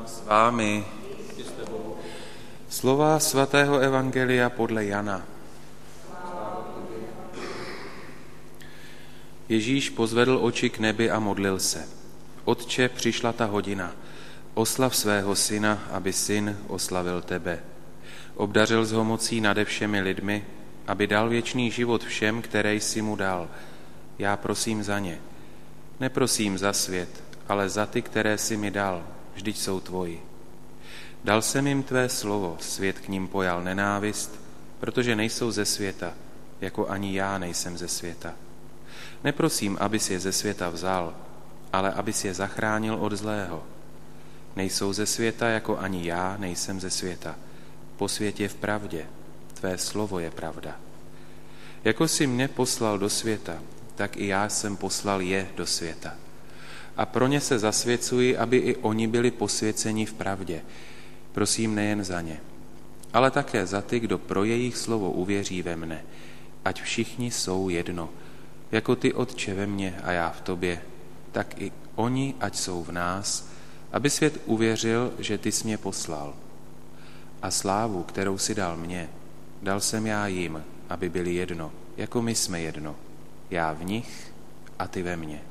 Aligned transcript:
Pán 0.00 0.08
s 0.08 0.24
vámi. 0.24 0.84
Slova 2.72 3.20
svatého 3.20 3.84
Evangelia 3.84 4.48
podle 4.48 4.84
Jana. 4.84 5.20
Ježíš 9.48 9.92
pozvedl 9.92 10.40
oči 10.40 10.72
k 10.72 10.78
nebi 10.78 11.10
a 11.10 11.20
modlil 11.20 11.60
se. 11.60 11.84
Otče, 12.44 12.88
přišla 12.88 13.32
ta 13.32 13.44
hodina. 13.44 13.92
Oslav 14.54 14.96
svého 14.96 15.36
syna, 15.36 15.84
aby 15.92 16.12
syn 16.12 16.56
oslavil 16.72 17.20
tebe. 17.20 17.60
Obdařil 18.40 18.84
z 18.84 18.92
ho 18.92 19.04
mocí 19.04 19.40
nade 19.40 19.64
všemi 19.64 20.00
lidmi, 20.00 20.44
aby 20.86 21.06
dal 21.06 21.28
věčný 21.28 21.70
život 21.70 22.04
všem, 22.04 22.42
které 22.42 22.74
jsi 22.74 23.02
mu 23.02 23.16
dal. 23.16 23.48
Já 24.18 24.36
prosím 24.36 24.82
za 24.82 24.98
ně. 24.98 25.20
Neprosím 26.00 26.58
za 26.58 26.72
svět, 26.72 27.22
ale 27.48 27.68
za 27.68 27.86
ty, 27.86 28.02
které 28.02 28.38
jsi 28.38 28.56
mi 28.56 28.70
dal, 28.70 29.19
vždyť 29.40 29.58
jsou 29.58 29.80
tvoji. 29.80 30.22
Dal 31.24 31.42
jsem 31.42 31.66
jim 31.66 31.82
tvé 31.82 32.08
slovo, 32.08 32.56
svět 32.60 32.98
k 32.98 33.08
ním 33.08 33.28
pojal 33.28 33.64
nenávist, 33.64 34.40
protože 34.80 35.16
nejsou 35.16 35.50
ze 35.50 35.64
světa, 35.64 36.12
jako 36.60 36.88
ani 36.88 37.16
já 37.16 37.38
nejsem 37.38 37.78
ze 37.78 37.88
světa. 37.88 38.32
Neprosím, 39.24 39.76
abys 39.80 40.10
je 40.10 40.20
ze 40.20 40.32
světa 40.32 40.68
vzal, 40.68 41.14
ale 41.72 41.92
abys 41.92 42.24
je 42.24 42.34
zachránil 42.34 42.94
od 42.94 43.12
zlého. 43.12 43.62
Nejsou 44.56 44.92
ze 44.92 45.06
světa, 45.06 45.48
jako 45.48 45.78
ani 45.78 46.06
já 46.08 46.36
nejsem 46.36 46.80
ze 46.80 46.90
světa. 46.90 47.36
Po 47.96 48.08
světě 48.08 48.48
v 48.48 48.54
pravdě, 48.54 49.06
tvé 49.54 49.78
slovo 49.78 50.18
je 50.18 50.30
pravda. 50.30 50.76
Jako 51.84 52.08
jsi 52.08 52.26
mě 52.26 52.48
poslal 52.48 52.98
do 52.98 53.10
světa, 53.10 53.58
tak 53.94 54.16
i 54.16 54.26
já 54.26 54.48
jsem 54.48 54.76
poslal 54.76 55.20
je 55.20 55.48
do 55.56 55.66
světa 55.66 56.14
a 56.96 57.06
pro 57.06 57.26
ně 57.26 57.40
se 57.40 57.58
zasvěcuji, 57.58 58.36
aby 58.36 58.56
i 58.56 58.76
oni 58.76 59.06
byli 59.06 59.30
posvěceni 59.30 60.06
v 60.06 60.12
pravdě. 60.12 60.62
Prosím 61.32 61.74
nejen 61.74 62.04
za 62.04 62.20
ně, 62.20 62.40
ale 63.12 63.30
také 63.30 63.66
za 63.66 63.82
ty, 63.82 64.00
kdo 64.00 64.18
pro 64.18 64.44
jejich 64.44 64.76
slovo 64.76 65.10
uvěří 65.10 65.62
ve 65.62 65.76
mne, 65.76 66.04
ať 66.64 66.82
všichni 66.82 67.30
jsou 67.30 67.68
jedno, 67.68 68.08
jako 68.72 68.96
ty 68.96 69.12
Otče 69.12 69.54
ve 69.54 69.66
mně 69.66 70.00
a 70.02 70.12
já 70.12 70.30
v 70.30 70.40
tobě, 70.40 70.82
tak 71.32 71.62
i 71.62 71.72
oni, 71.94 72.34
ať 72.40 72.56
jsou 72.56 72.84
v 72.84 72.92
nás, 72.92 73.48
aby 73.92 74.10
svět 74.10 74.40
uvěřil, 74.46 75.12
že 75.18 75.38
ty 75.38 75.52
jsi 75.52 75.64
mě 75.64 75.78
poslal. 75.78 76.34
A 77.42 77.50
slávu, 77.50 78.02
kterou 78.02 78.38
si 78.38 78.54
dal 78.54 78.76
mně, 78.76 79.08
dal 79.62 79.80
jsem 79.80 80.06
já 80.06 80.26
jim, 80.26 80.64
aby 80.88 81.08
byli 81.08 81.34
jedno, 81.34 81.72
jako 81.96 82.22
my 82.22 82.34
jsme 82.34 82.60
jedno. 82.60 82.96
Já 83.50 83.72
v 83.72 83.84
nich 83.84 84.32
a 84.78 84.86
ty 84.86 85.02
ve 85.02 85.16
mně 85.16 85.49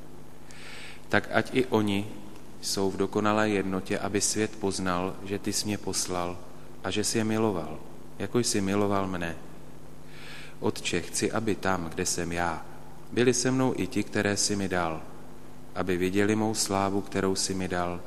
tak 1.09 1.29
ať 1.33 1.49
i 1.53 1.65
oni 1.65 2.07
jsou 2.61 2.91
v 2.91 2.97
dokonalé 2.97 3.49
jednotě, 3.49 3.99
aby 3.99 4.21
svět 4.21 4.52
poznal, 4.59 5.15
že 5.23 5.39
ty 5.39 5.53
jsi 5.53 5.65
mě 5.65 5.77
poslal 5.77 6.38
a 6.83 6.91
že 6.91 7.03
jsi 7.03 7.17
je 7.17 7.23
miloval, 7.23 7.79
jako 8.19 8.39
jsi 8.39 8.61
miloval 8.61 9.07
mne. 9.07 9.35
Otče, 10.59 11.02
chci, 11.02 11.31
aby 11.31 11.55
tam, 11.55 11.89
kde 11.89 12.05
jsem 12.05 12.31
já, 12.31 12.65
byli 13.11 13.33
se 13.33 13.52
mnou 13.52 13.73
i 13.77 13.87
ti, 13.87 14.03
které 14.03 14.37
jsi 14.37 14.55
mi 14.55 14.69
dal, 14.69 15.02
aby 15.75 15.97
viděli 15.97 16.35
mou 16.35 16.53
slávu, 16.53 17.02
kterou 17.02 17.35
jsi 17.35 17.53
mi 17.53 17.67
dal, 17.67 18.02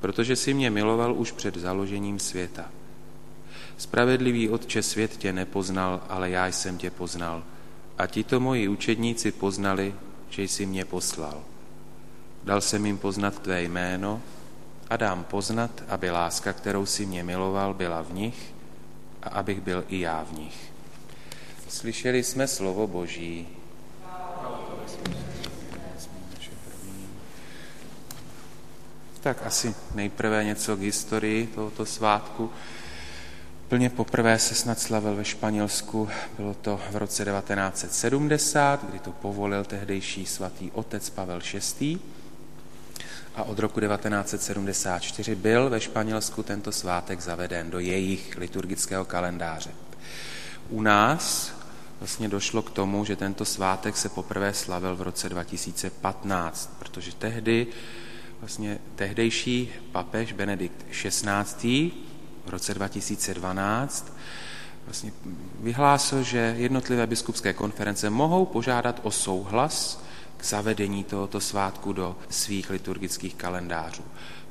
protože 0.00 0.36
jsi 0.36 0.54
mě 0.54 0.70
miloval 0.70 1.14
už 1.14 1.32
před 1.32 1.56
založením 1.56 2.18
světa. 2.18 2.70
Spravedlivý 3.76 4.48
Otče, 4.48 4.82
svět 4.82 5.16
tě 5.16 5.32
nepoznal, 5.32 6.00
ale 6.08 6.30
já 6.30 6.46
jsem 6.46 6.78
tě 6.78 6.90
poznal. 6.90 7.42
A 7.98 8.06
tito 8.06 8.40
moji 8.40 8.68
učedníci 8.68 9.32
poznali, 9.32 9.94
že 10.30 10.42
jsi 10.42 10.66
mě 10.66 10.84
poslal. 10.84 11.42
Dal 12.44 12.60
jsem 12.60 12.86
jim 12.86 12.98
poznat 12.98 13.38
tvé 13.38 13.62
jméno 13.62 14.22
a 14.90 14.96
dám 14.96 15.24
poznat, 15.24 15.70
aby 15.88 16.10
láska, 16.10 16.52
kterou 16.52 16.86
si 16.86 17.06
mě 17.06 17.24
miloval, 17.24 17.74
byla 17.74 18.02
v 18.02 18.12
nich 18.12 18.54
a 19.22 19.28
abych 19.28 19.60
byl 19.60 19.84
i 19.88 20.00
já 20.00 20.24
v 20.24 20.38
nich. 20.38 20.72
Slyšeli 21.68 22.22
jsme 22.22 22.46
slovo 22.46 22.86
Boží. 22.86 23.48
Tak 29.20 29.46
asi 29.46 29.74
nejprve 29.94 30.44
něco 30.44 30.76
k 30.76 30.80
historii 30.80 31.46
tohoto 31.46 31.86
svátku. 31.86 32.50
Plně 33.68 33.90
poprvé 33.90 34.38
se 34.38 34.54
snad 34.54 34.80
slavil 34.80 35.16
ve 35.16 35.24
Španělsku, 35.24 36.08
bylo 36.36 36.54
to 36.54 36.80
v 36.90 36.96
roce 36.96 37.24
1970, 37.24 38.84
kdy 38.84 38.98
to 38.98 39.12
povolil 39.12 39.64
tehdejší 39.64 40.26
svatý 40.26 40.70
otec 40.70 41.10
Pavel 41.10 41.40
VI 41.80 41.98
a 43.34 43.42
od 43.42 43.58
roku 43.58 43.80
1974 43.80 45.34
byl 45.34 45.70
ve 45.70 45.80
Španělsku 45.80 46.42
tento 46.42 46.72
svátek 46.72 47.20
zaveden 47.20 47.70
do 47.70 47.78
jejich 47.78 48.36
liturgického 48.36 49.04
kalendáře. 49.04 49.70
U 50.68 50.82
nás 50.82 51.52
vlastně 52.00 52.28
došlo 52.28 52.62
k 52.62 52.70
tomu, 52.70 53.04
že 53.04 53.16
tento 53.16 53.44
svátek 53.44 53.96
se 53.96 54.08
poprvé 54.08 54.54
slavil 54.54 54.96
v 54.96 55.02
roce 55.02 55.28
2015, 55.28 56.76
protože 56.78 57.14
tehdy 57.14 57.66
vlastně 58.40 58.78
tehdejší 58.94 59.72
papež 59.92 60.32
Benedikt 60.32 60.86
XVI 60.90 61.90
v 62.46 62.50
roce 62.50 62.74
2012 62.74 64.12
vlastně 64.84 65.12
vyhlásil, 65.60 66.22
že 66.22 66.54
jednotlivé 66.58 67.06
biskupské 67.06 67.52
konference 67.52 68.10
mohou 68.10 68.46
požádat 68.46 69.00
o 69.02 69.10
souhlas 69.10 70.02
k 70.40 70.44
zavedení 70.44 71.04
tohoto 71.04 71.40
svátku 71.40 71.92
do 71.92 72.16
svých 72.28 72.70
liturgických 72.70 73.34
kalendářů. 73.34 74.02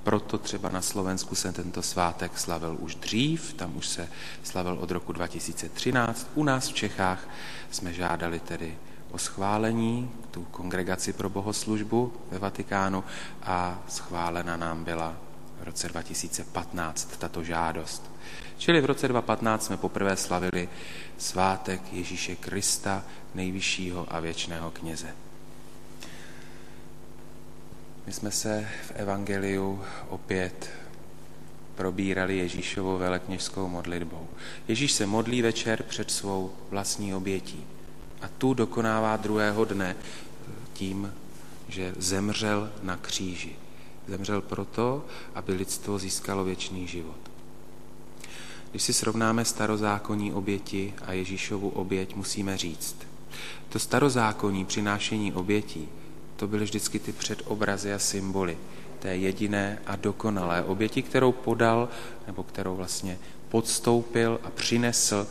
Proto 0.04 0.38
třeba 0.38 0.70
na 0.70 0.82
Slovensku 0.82 1.36
se 1.36 1.52
tento 1.52 1.82
svátek 1.82 2.38
slavil 2.38 2.78
už 2.80 2.96
dřív, 2.96 3.54
tam 3.54 3.78
už 3.78 3.88
se 3.88 4.10
slavil 4.44 4.78
od 4.80 4.92
roku 4.92 5.14
2013. 5.14 6.28
U 6.36 6.44
nás 6.44 6.68
v 6.68 6.74
Čechách 6.74 7.30
jsme 7.72 7.94
žádali 7.94 8.40
tedy 8.40 8.78
o 9.12 9.18
schválení, 9.18 10.12
tu 10.32 10.44
kongregaci 10.44 11.14
pro 11.14 11.30
bohoslužbu 11.30 12.14
ve 12.32 12.40
Vatikánu 12.40 13.04
a 13.44 13.80
schválena 13.88 14.58
nám 14.58 14.84
byla 14.84 15.16
v 15.62 15.64
roce 15.64 15.88
2015 15.88 17.18
tato 17.20 17.44
žádost. 17.44 18.12
Čili 18.58 18.82
v 18.82 18.86
roce 18.86 19.08
2015 19.08 19.66
jsme 19.66 19.78
poprvé 19.78 20.18
slavili 20.18 20.70
svátek 21.18 21.82
Ježíše 21.94 22.36
Krista, 22.36 23.04
nejvyššího 23.36 24.08
a 24.10 24.20
věčného 24.20 24.72
kněze. 24.72 25.29
My 28.10 28.14
jsme 28.14 28.32
se 28.32 28.68
v 28.88 28.92
Evangeliu 28.96 29.82
opět 30.10 30.70
probírali 31.76 32.38
Ježíšovou 32.38 32.98
velekněžskou 32.98 33.68
modlitbou. 33.68 34.28
Ježíš 34.68 34.92
se 34.92 35.06
modlí 35.06 35.42
večer 35.42 35.84
před 35.84 36.12
svou 36.12 36.52
vlastní 36.70 37.16
obětí 37.16 37.64
a 38.22 38.28
tu 38.28 38.54
dokonává 38.54 39.18
druhého 39.18 39.66
dne 39.66 39.96
tím, 40.74 41.14
že 41.68 41.94
zemřel 41.98 42.72
na 42.84 42.98
kříži. 42.98 43.56
Zemřel 44.08 44.42
proto, 44.42 45.06
aby 45.36 45.54
lidstvo 45.54 46.00
získalo 46.00 46.44
věčný 46.44 46.88
život. 46.88 47.20
Když 48.72 48.84
si 48.84 48.94
srovnáme 48.94 49.46
starozákonní 49.46 50.34
oběti 50.34 50.94
a 51.06 51.14
Ježíšovu 51.14 51.70
oběť, 51.70 52.16
musíme 52.16 52.58
říct, 52.58 52.96
to 53.70 53.80
starozákonní 53.80 54.66
přinášení 54.66 55.34
obětí 55.34 55.90
to 56.40 56.48
byly 56.48 56.64
vždycky 56.64 57.00
ty 57.00 57.12
předobrazy 57.12 57.94
a 57.94 58.00
symboly 58.00 58.58
té 59.00 59.16
jediné 59.16 59.80
a 59.86 59.96
dokonalé 59.96 60.64
oběti, 60.64 61.02
kterou 61.02 61.32
podal, 61.32 61.90
nebo 62.28 62.44
kterou 62.44 62.76
vlastně 62.76 63.20
podstoupil 63.50 64.40
a 64.44 64.50
přinesl 64.50 65.28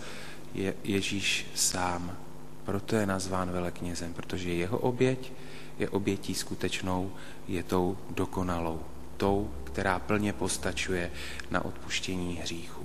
je 0.54 0.74
Ježíš 0.84 1.46
sám. 1.54 2.16
Proto 2.64 2.96
je 2.96 3.06
nazván 3.06 3.50
veleknězem, 3.50 4.12
protože 4.14 4.52
jeho 4.52 4.78
oběť 4.78 5.32
je 5.78 5.88
obětí 5.88 6.34
skutečnou, 6.34 7.12
je 7.48 7.62
tou 7.62 7.98
dokonalou, 8.10 8.80
tou, 9.16 9.50
která 9.64 9.98
plně 9.98 10.32
postačuje 10.32 11.10
na 11.50 11.64
odpuštění 11.64 12.34
hříchů. 12.34 12.84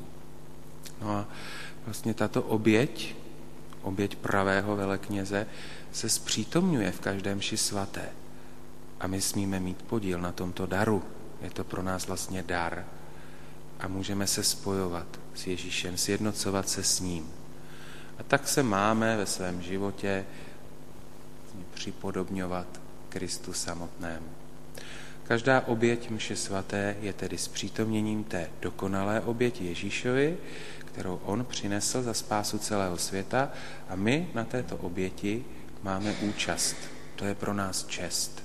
No 1.01 1.11
a 1.11 1.27
vlastně 1.85 2.13
tato 2.13 2.41
oběť, 2.41 3.15
oběť 3.83 4.15
pravého 4.15 4.75
velekněze, 4.75 5.47
se 5.91 6.09
zpřítomňuje 6.09 6.91
v 6.91 6.99
každém 6.99 7.41
ši 7.41 7.57
svaté. 7.57 8.09
A 8.99 9.07
my 9.07 9.21
smíme 9.21 9.59
mít 9.59 9.81
podíl 9.81 10.21
na 10.21 10.31
tomto 10.31 10.65
daru. 10.65 11.03
Je 11.41 11.49
to 11.49 11.63
pro 11.63 11.83
nás 11.83 12.07
vlastně 12.07 12.43
dar. 12.43 12.85
A 13.79 13.87
můžeme 13.87 14.27
se 14.27 14.43
spojovat 14.43 15.07
s 15.35 15.47
Ježíšem, 15.47 15.97
sjednocovat 15.97 16.69
se 16.69 16.83
s 16.83 16.99
ním. 16.99 17.31
A 18.19 18.23
tak 18.23 18.47
se 18.47 18.63
máme 18.63 19.17
ve 19.17 19.25
svém 19.25 19.61
životě 19.61 20.25
připodobňovat 21.73 22.67
Kristu 23.09 23.53
samotnému. 23.53 24.42
Každá 25.23 25.61
oběť 25.67 26.09
mše 26.09 26.35
svaté 26.35 26.95
je 27.01 27.13
tedy 27.13 27.37
zpřítomněním 27.37 28.23
té 28.23 28.49
dokonalé 28.61 29.21
oběti 29.21 29.65
Ježíšovi, 29.65 30.37
kterou 30.79 31.19
on 31.23 31.45
přinesl 31.45 32.01
za 32.03 32.13
spásu 32.13 32.57
celého 32.57 32.97
světa 32.97 33.51
a 33.89 33.95
my 33.95 34.29
na 34.33 34.43
této 34.43 34.77
oběti 34.77 35.45
máme 35.83 36.15
účast. 36.21 36.75
To 37.15 37.25
je 37.25 37.35
pro 37.35 37.53
nás 37.53 37.85
čest, 37.85 38.43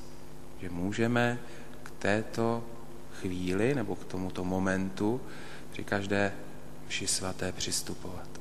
že 0.61 0.71
můžeme 0.71 1.39
k 1.83 1.91
této 1.91 2.65
chvíli 3.21 3.75
nebo 3.75 3.97
k 3.97 4.05
tomuto 4.05 4.45
momentu 4.45 5.21
při 5.71 5.85
každé 5.85 6.33
vši 6.89 7.07
svaté 7.07 7.53
přistupovat. 7.53 8.38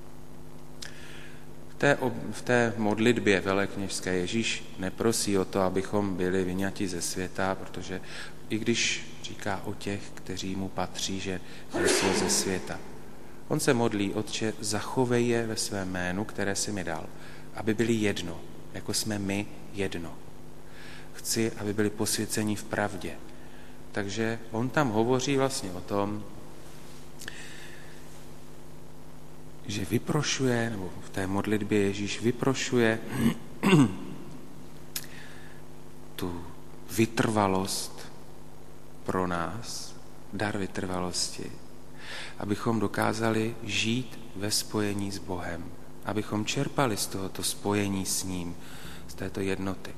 Té, 1.77 1.97
v 2.31 2.41
té 2.41 2.74
modlitbě 2.77 3.41
velekněžské 3.41 4.13
Ježíš 4.13 4.63
neprosí 4.79 5.38
o 5.38 5.45
to, 5.45 5.62
abychom 5.62 6.15
byli 6.15 6.44
vyňati 6.44 6.88
ze 6.88 7.01
světa, 7.01 7.56
protože 7.56 8.01
i 8.50 8.57
když 8.57 9.07
říká 9.24 9.62
o 9.65 9.74
těch, 9.74 10.01
kteří 10.13 10.56
mu 10.56 10.69
patří, 10.69 11.19
že 11.19 11.41
jsou 11.85 12.13
ze 12.13 12.29
světa. 12.29 12.79
On 13.47 13.59
se 13.59 13.74
modlí, 13.74 14.13
Otče, 14.13 14.53
zachovej 14.59 15.27
je 15.27 15.47
ve 15.47 15.56
svém 15.56 15.89
jménu, 15.89 16.25
které 16.25 16.56
si 16.56 16.71
mi 16.71 16.83
dal, 16.83 17.06
aby 17.56 17.74
byli 17.74 17.94
jedno, 17.94 18.39
jako 18.74 18.94
jsme 18.94 19.19
my 19.19 19.45
jedno. 19.74 20.13
Chci, 21.13 21.51
aby 21.51 21.74
byli 21.74 21.89
posvěceni 21.89 22.56
v 22.56 22.63
pravdě. 22.63 23.12
Takže 23.91 24.39
on 24.51 24.69
tam 24.69 24.89
hovoří 24.89 25.38
vlastně 25.38 25.71
o 25.71 25.81
tom, 25.81 26.24
že 29.68 29.86
vyprošuje, 29.86 30.69
nebo 30.69 30.90
v 31.06 31.10
té 31.10 31.28
modlitbě 31.28 31.80
Ježíš 31.80 32.22
vyprošuje 32.22 33.00
tu 36.16 36.44
vytrvalost 36.92 38.12
pro 39.04 39.28
nás, 39.28 39.96
dar 40.34 40.58
vytrvalosti, 40.58 41.52
abychom 42.40 42.80
dokázali 42.80 43.56
žít 43.64 44.19
ve 44.36 44.52
spojení 44.52 45.12
s 45.12 45.18
Bohem, 45.18 45.66
abychom 46.06 46.46
čerpali 46.46 46.98
z 46.98 47.08
tohoto 47.08 47.44
spojení 47.44 48.06
s 48.06 48.24
ním, 48.24 48.56
z 49.08 49.13
této 49.13 49.40
jednoty. 49.40 49.92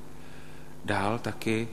Dál 0.86 1.20
taky 1.20 1.68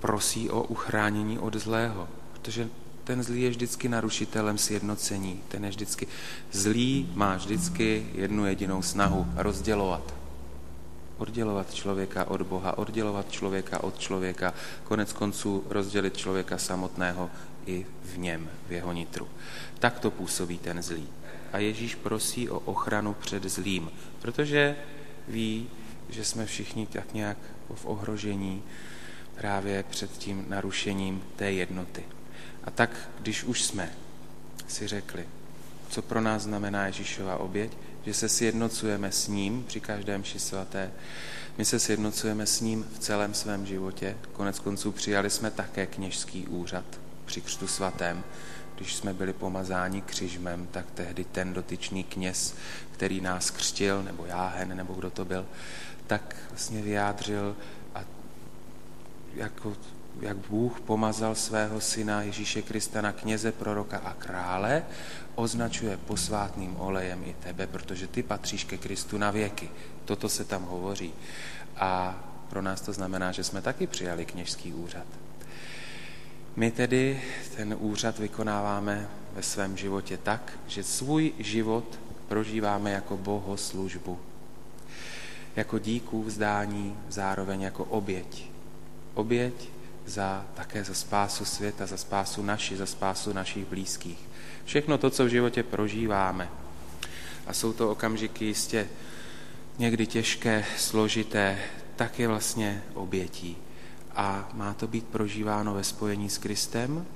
prosí 0.00 0.50
o 0.50 0.62
uchránění 0.62 1.38
od 1.38 1.54
zlého, 1.54 2.08
protože 2.32 2.68
ten 3.04 3.22
zlý 3.22 3.42
je 3.42 3.50
vždycky 3.50 3.88
narušitelem 3.88 4.58
sjednocení. 4.58 5.40
Ten 5.48 5.64
je 5.64 5.70
vždycky 5.70 6.06
zlý, 6.52 7.10
má 7.14 7.36
vždycky 7.36 8.06
jednu 8.14 8.46
jedinou 8.46 8.82
snahu 8.82 9.26
rozdělovat. 9.36 10.14
Oddělovat 11.18 11.74
člověka 11.74 12.24
od 12.24 12.42
Boha, 12.42 12.78
oddělovat 12.78 13.30
člověka 13.30 13.82
od 13.82 13.98
člověka, 13.98 14.54
konec 14.84 15.12
konců 15.12 15.64
rozdělit 15.70 16.16
člověka 16.16 16.58
samotného 16.58 17.30
i 17.66 17.86
v 18.04 18.18
něm, 18.18 18.48
v 18.68 18.72
jeho 18.72 18.92
nitru. 18.92 19.28
Tak 19.78 19.98
to 19.98 20.10
působí 20.10 20.58
ten 20.58 20.82
zlý. 20.82 21.08
A 21.52 21.58
Ježíš 21.58 21.94
prosí 21.94 22.50
o 22.50 22.58
ochranu 22.58 23.14
před 23.14 23.44
zlým, 23.44 23.90
protože 24.22 24.76
ví, 25.28 25.66
že 26.08 26.24
jsme 26.24 26.46
všichni 26.46 26.86
tak 26.86 27.14
nějak 27.14 27.38
v 27.74 27.86
ohrožení 27.86 28.62
právě 29.34 29.84
před 29.90 30.10
tím 30.10 30.44
narušením 30.48 31.22
té 31.36 31.52
jednoty. 31.52 32.04
A 32.64 32.70
tak, 32.70 33.10
když 33.20 33.44
už 33.44 33.62
jsme 33.62 33.92
si 34.68 34.88
řekli, 34.88 35.28
co 35.88 36.02
pro 36.02 36.20
nás 36.20 36.42
znamená 36.42 36.86
Ježíšova 36.86 37.36
oběť, 37.36 37.72
že 38.06 38.14
se 38.14 38.28
sjednocujeme 38.28 39.12
s 39.12 39.28
ním 39.28 39.64
při 39.64 39.80
každém 39.80 40.24
ši 40.24 40.38
svaté, 40.38 40.90
my 41.58 41.64
se 41.64 41.78
sjednocujeme 41.78 42.46
s 42.46 42.60
ním 42.60 42.84
v 42.94 42.98
celém 42.98 43.34
svém 43.34 43.66
životě. 43.66 44.16
Konec 44.32 44.58
konců 44.58 44.92
přijali 44.92 45.30
jsme 45.30 45.50
také 45.50 45.86
kněžský 45.86 46.46
úřad 46.46 46.84
při 47.24 47.40
křtu 47.40 47.66
svatém. 47.66 48.24
Když 48.76 48.94
jsme 48.94 49.14
byli 49.14 49.32
pomazáni 49.32 50.02
křižmem, 50.02 50.66
tak 50.70 50.86
tehdy 50.94 51.24
ten 51.24 51.52
dotyčný 51.52 52.04
kněz, 52.04 52.54
který 52.92 53.20
nás 53.20 53.50
křtil, 53.50 54.02
nebo 54.02 54.26
jáhen, 54.26 54.76
nebo 54.76 54.94
kdo 54.94 55.10
to 55.10 55.24
byl, 55.24 55.46
tak 56.06 56.36
vlastně 56.50 56.82
vyjádřil 56.82 57.56
a 57.94 58.04
jako 59.34 59.76
jak 60.20 60.36
Bůh 60.36 60.80
pomazal 60.80 61.34
svého 61.34 61.80
syna 61.80 62.22
Ježíše 62.22 62.62
Krista 62.62 63.00
na 63.00 63.12
kněze, 63.12 63.52
proroka 63.52 63.98
a 63.98 64.14
krále, 64.14 64.82
označuje 65.34 65.96
posvátným 65.96 66.76
olejem 66.76 67.24
i 67.24 67.36
tebe, 67.40 67.66
protože 67.66 68.06
ty 68.06 68.22
patříš 68.22 68.64
ke 68.64 68.78
Kristu 68.78 69.18
na 69.18 69.30
věky. 69.30 69.70
Toto 70.04 70.28
se 70.28 70.44
tam 70.44 70.62
hovoří. 70.62 71.12
A 71.76 72.18
pro 72.48 72.62
nás 72.62 72.80
to 72.80 72.92
znamená, 72.92 73.32
že 73.32 73.44
jsme 73.44 73.62
taky 73.62 73.86
přijali 73.86 74.24
kněžský 74.24 74.72
úřad. 74.72 75.06
My 76.56 76.70
tedy 76.70 77.22
ten 77.56 77.76
úřad 77.78 78.18
vykonáváme 78.18 79.08
ve 79.32 79.42
svém 79.42 79.76
životě 79.76 80.16
tak, 80.16 80.52
že 80.66 80.82
svůj 80.82 81.32
život 81.38 81.98
prožíváme 82.28 82.90
jako 82.90 83.16
bohoslužbu. 83.16 84.18
Jako 85.56 85.78
díků 85.78 86.22
vzdání, 86.22 86.96
zároveň 87.08 87.60
jako 87.60 87.84
oběť. 87.84 88.50
Oběť 89.14 89.73
za, 90.06 90.46
také 90.54 90.84
za 90.84 90.94
spásu 90.94 91.44
světa, 91.44 91.86
za 91.86 91.96
spásu 91.96 92.42
naši, 92.42 92.76
za 92.76 92.86
spásu 92.86 93.32
našich 93.32 93.66
blízkých. 93.66 94.18
Všechno 94.64 94.98
to, 94.98 95.10
co 95.10 95.24
v 95.24 95.28
životě 95.28 95.62
prožíváme. 95.62 96.48
A 97.46 97.52
jsou 97.52 97.72
to 97.72 97.90
okamžiky 97.90 98.44
jistě 98.44 98.88
někdy 99.78 100.06
těžké, 100.06 100.64
složité, 100.76 101.58
tak 101.96 102.18
je 102.18 102.28
vlastně 102.28 102.82
obětí. 102.94 103.56
A 104.16 104.48
má 104.52 104.74
to 104.74 104.86
být 104.86 105.04
prožíváno 105.04 105.74
ve 105.74 105.84
spojení 105.84 106.30
s 106.30 106.38
Kristem, 106.38 107.06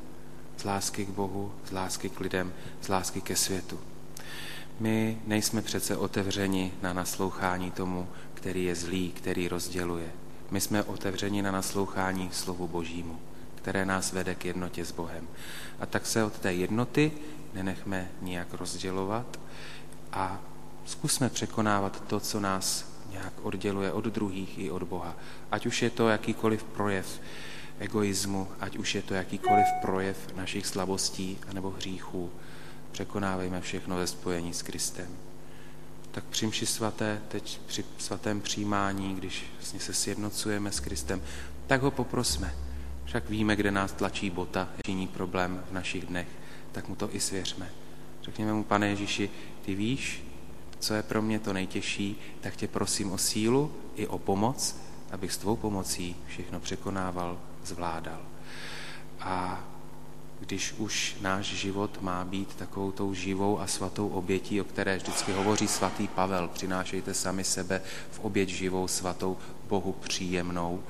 z 0.57 0.65
lásky 0.65 1.07
k 1.07 1.09
Bohu, 1.09 1.53
z 1.69 1.71
lásky 1.71 2.09
k 2.09 2.21
lidem, 2.21 2.53
z 2.83 2.89
lásky 2.89 3.21
ke 3.21 3.37
světu. 3.37 3.81
My 4.81 5.19
nejsme 5.27 5.63
přece 5.63 5.97
otevřeni 5.97 6.73
na 6.83 6.93
naslouchání 6.93 7.71
tomu, 7.71 8.09
který 8.35 8.65
je 8.65 8.75
zlý, 8.75 9.13
který 9.13 9.49
rozděluje. 9.49 10.13
My 10.51 10.61
jsme 10.61 10.83
otevřeni 10.83 11.43
na 11.43 11.51
naslouchání 11.51 12.31
slovu 12.33 12.69
Božímu, 12.69 13.19
které 13.55 13.87
nás 13.87 14.13
vede 14.13 14.35
k 14.35 14.45
jednotě 14.45 14.85
s 14.85 14.93
Bohem. 14.93 15.29
A 15.81 15.87
tak 15.87 16.07
se 16.07 16.25
od 16.25 16.39
té 16.39 16.55
jednoty 16.55 17.13
nenechme 17.55 18.09
nijak 18.23 18.55
rozdělovat 18.55 19.41
a 20.13 20.41
zkusme 20.85 21.29
překonávat 21.29 22.03
to, 22.07 22.21
co 22.21 22.41
nás 22.41 22.93
nějak 23.11 23.33
odděluje 23.43 23.93
od 23.93 24.05
druhých 24.05 24.59
i 24.59 24.71
od 24.71 24.83
Boha. 24.83 25.17
Ať 25.51 25.67
už 25.67 25.83
je 25.83 25.91
to 25.91 26.09
jakýkoliv 26.09 26.65
projev 26.65 27.21
egoismu, 27.79 28.49
ať 28.61 28.77
už 28.77 28.95
je 28.95 29.03
to 29.03 29.15
jakýkoliv 29.15 29.67
projev 29.81 30.37
našich 30.37 30.67
slabostí 30.67 31.39
nebo 31.53 31.71
hříchů. 31.71 32.31
Překonávejme 32.93 33.61
všechno 33.61 33.97
ve 33.97 34.07
spojení 34.07 34.55
s 34.55 34.63
Kristem 34.63 35.28
tak 36.11 36.25
při 36.25 36.47
mši 36.47 36.67
svaté, 36.67 37.23
teď 37.29 37.61
při 37.67 37.85
svatém 37.99 38.41
přijímání, 38.41 39.15
když 39.15 39.45
vlastně 39.57 39.81
se 39.81 39.95
sjednocujeme 39.95 40.73
s 40.73 40.81
Kristem, 40.81 41.23
tak 41.67 41.83
ho 41.83 41.91
poprosme. 41.91 42.55
Však 43.05 43.31
víme, 43.31 43.57
kde 43.57 43.71
nás 43.71 43.93
tlačí 43.93 44.31
bota, 44.31 44.69
činí 44.87 45.07
problém 45.07 45.65
v 45.71 45.73
našich 45.73 46.07
dnech, 46.07 46.29
tak 46.73 46.89
mu 46.89 46.97
to 46.97 47.15
i 47.15 47.21
svěřme. 47.21 47.71
Řekněme 48.23 48.53
mu, 48.53 48.65
pane 48.65 48.89
Ježíši, 48.89 49.31
ty 49.63 49.75
víš, 49.75 50.25
co 50.79 50.95
je 50.95 51.03
pro 51.03 51.23
mě 51.23 51.39
to 51.39 51.53
nejtěžší, 51.53 52.21
tak 52.41 52.57
tě 52.57 52.69
prosím 52.69 53.13
o 53.13 53.19
sílu 53.19 53.73
i 53.97 54.07
o 54.07 54.19
pomoc, 54.19 54.77
abych 55.11 55.33
s 55.33 55.39
tvou 55.39 55.57
pomocí 55.57 56.17
všechno 56.27 56.61
překonával, 56.61 57.39
zvládal. 57.65 58.21
A 59.21 59.65
když 60.41 60.75
už 60.79 61.17
náš 61.21 61.47
život 61.47 62.03
má 62.03 62.25
být 62.25 62.55
takovou 62.55 62.93
tou 62.93 63.15
živou 63.15 63.61
a 63.61 63.67
svatou 63.67 64.09
obětí, 64.09 64.61
o 64.61 64.65
které 64.65 64.97
vždycky 64.97 65.33
hovoří 65.33 65.69
svatý 65.69 66.09
Pavel, 66.09 66.49
přinášejte 66.49 67.15
sami 67.15 67.45
sebe 67.45 67.83
v 68.11 68.19
oběť 68.19 68.49
živou, 68.49 68.89
svatou, 68.89 69.37
Bohu 69.69 69.93
příjemnou, 69.93 70.83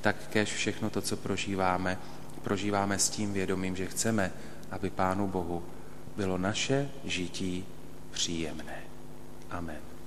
tak 0.00 0.16
kež 0.28 0.52
všechno 0.52 0.90
to, 0.90 1.02
co 1.02 1.16
prožíváme, 1.16 1.98
prožíváme 2.42 2.98
s 2.98 3.10
tím 3.10 3.32
vědomím, 3.32 3.76
že 3.76 3.86
chceme, 3.86 4.32
aby 4.70 4.90
Pánu 4.90 5.28
Bohu 5.28 5.62
bylo 6.16 6.38
naše 6.38 6.88
žití 7.04 7.64
příjemné. 8.10 8.82
Amen. 9.50 9.97